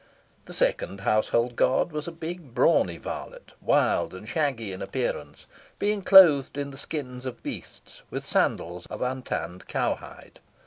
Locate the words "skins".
6.79-7.23